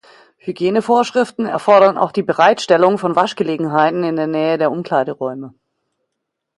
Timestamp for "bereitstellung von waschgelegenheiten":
2.23-4.03